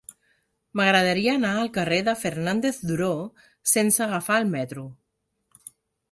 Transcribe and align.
M'agradaria 0.79 1.33
anar 1.39 1.51
al 1.57 1.67
carrer 1.75 1.99
de 2.07 2.15
Fernández 2.21 2.79
Duró 2.91 3.09
sense 3.73 4.01
agafar 4.07 4.39
el 4.45 4.49
metro. 4.55 4.87